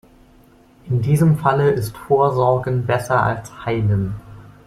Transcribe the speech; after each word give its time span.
In 0.89 1.03
diesem 1.03 1.37
Falle 1.37 1.69
ist 1.69 1.95
Vorsorgen 1.95 2.87
besser 2.87 3.21
als 3.21 3.51
Heilen. 3.67 4.15